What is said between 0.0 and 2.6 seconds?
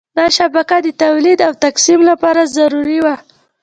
دا شبکه د تولید او تقسیم لپاره